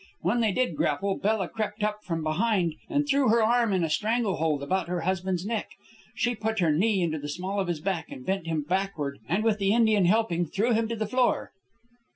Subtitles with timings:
[0.21, 3.89] When they did grapple, Bella crept up from behind and threw her arm in a
[3.91, 5.69] strangle hold about her husband's neck.
[6.15, 9.43] She put her knee into the small of his back, and bent him backward and,
[9.43, 11.51] with the Indian helping, threw him to the floor."